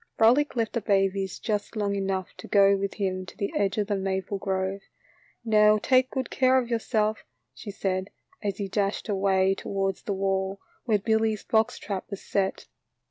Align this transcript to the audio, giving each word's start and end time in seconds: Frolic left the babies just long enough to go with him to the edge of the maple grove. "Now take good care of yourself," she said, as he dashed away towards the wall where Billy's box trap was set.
Frolic 0.17 0.55
left 0.55 0.73
the 0.73 0.81
babies 0.81 1.37
just 1.37 1.75
long 1.75 1.93
enough 1.93 2.33
to 2.37 2.47
go 2.47 2.75
with 2.75 2.95
him 2.95 3.23
to 3.27 3.37
the 3.37 3.53
edge 3.55 3.77
of 3.77 3.85
the 3.85 3.95
maple 3.95 4.39
grove. 4.39 4.81
"Now 5.45 5.77
take 5.77 6.09
good 6.09 6.31
care 6.31 6.57
of 6.57 6.69
yourself," 6.71 7.23
she 7.53 7.69
said, 7.69 8.09
as 8.41 8.57
he 8.57 8.67
dashed 8.67 9.09
away 9.09 9.53
towards 9.53 10.01
the 10.01 10.13
wall 10.13 10.59
where 10.85 10.97
Billy's 10.97 11.43
box 11.43 11.77
trap 11.77 12.09
was 12.09 12.23
set. 12.25 12.65